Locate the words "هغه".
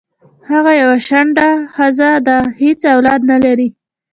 0.49-0.71